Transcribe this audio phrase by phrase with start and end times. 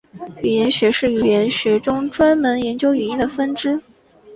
[0.41, 3.79] 语音学是语言学中专门研究语音的分支。